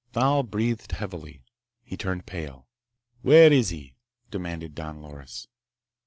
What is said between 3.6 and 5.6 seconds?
he?" demanded Don Loris.